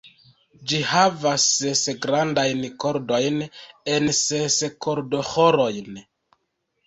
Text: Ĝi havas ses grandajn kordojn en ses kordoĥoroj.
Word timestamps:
Ĝi 0.69 0.77
havas 0.91 1.43
ses 1.57 1.81
grandajn 2.05 2.63
kordojn 2.83 3.37
en 3.97 4.09
ses 4.21 4.57
kordoĥoroj. 4.87 5.71